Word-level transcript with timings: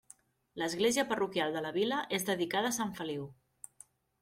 L'església 0.61 1.05
parroquial 1.11 1.53
de 1.57 1.61
la 1.67 1.73
vila 1.77 2.01
és 2.19 2.27
dedicada 2.33 2.73
a 2.75 2.77
Sant 2.81 2.97
Feliu. 3.03 3.31